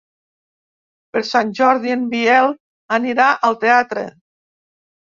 Per 1.17 1.23
Sant 1.33 1.53
Jordi 1.61 1.95
en 1.97 2.09
Biel 2.15 2.51
anirà 3.01 3.31
al 3.51 3.63
teatre. 3.69 4.11